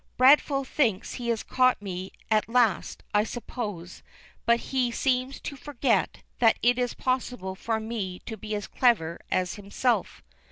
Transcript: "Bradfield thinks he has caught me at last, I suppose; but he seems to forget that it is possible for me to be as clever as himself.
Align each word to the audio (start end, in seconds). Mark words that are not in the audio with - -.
"Bradfield 0.17 0.67
thinks 0.67 1.13
he 1.13 1.27
has 1.27 1.43
caught 1.43 1.79
me 1.79 2.11
at 2.31 2.49
last, 2.49 3.03
I 3.13 3.23
suppose; 3.23 4.01
but 4.47 4.59
he 4.71 4.89
seems 4.89 5.39
to 5.41 5.55
forget 5.55 6.23
that 6.39 6.57
it 6.63 6.79
is 6.79 6.95
possible 6.95 7.53
for 7.53 7.79
me 7.79 8.17
to 8.25 8.35
be 8.35 8.55
as 8.55 8.65
clever 8.65 9.19
as 9.29 9.53
himself. 9.57 10.23